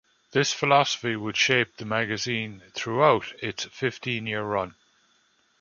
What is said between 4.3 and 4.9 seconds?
run.